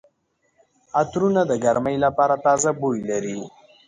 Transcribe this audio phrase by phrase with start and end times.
[0.99, 3.39] عطرونه د ګرمۍ لپاره تازه بوی لري.